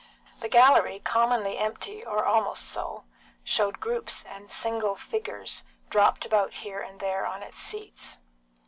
The 0.39 0.49
gallery, 0.49 0.97
commonly 0.99 1.59
empty 1.59 2.03
or 2.03 2.25
almost 2.25 2.67
so, 2.67 3.03
showed 3.43 3.79
groups 3.79 4.23
and 4.25 4.49
single 4.49 4.95
figures 4.95 5.61
dropped 5.91 6.25
about 6.25 6.55
here 6.65 6.79
and 6.81 6.99
there 6.99 7.27
on 7.27 7.43
its 7.43 7.59
seats. 7.59 8.17